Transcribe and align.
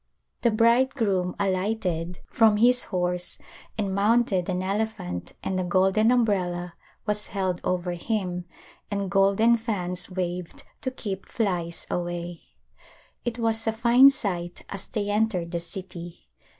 The 0.41 0.49
bridegroom 0.49 1.35
alighted 1.39 1.77
A 1.85 1.85
Glimpse 1.85 1.91
of 1.91 1.91
India 2.15 2.21
from 2.31 2.57
his 2.57 2.83
horse 2.85 3.37
and 3.77 3.93
mounted 3.93 4.49
an 4.49 4.63
elephant 4.63 5.33
and 5.43 5.59
a 5.59 5.63
golden 5.63 6.09
umbrella 6.09 6.73
was 7.05 7.27
held 7.27 7.61
over 7.63 7.91
him 7.91 8.45
and 8.89 9.11
golden 9.11 9.57
fans 9.57 10.09
waved 10.09 10.63
to 10.81 10.89
keep 10.89 11.27
flies 11.27 11.85
away. 11.91 12.41
It 13.25 13.37
was 13.37 13.67
a 13.67 13.71
fine 13.73 14.09
sight 14.09 14.65
as 14.69 14.87
they 14.87 15.07
entered 15.11 15.51
the 15.51 15.59
city. 15.59 16.29